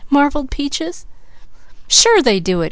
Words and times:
marvelled 0.09 0.49
Peaches. 0.49 1.05
"Sure 1.87 2.23
they 2.23 2.39
do 2.39 2.57
it!" 2.59 2.59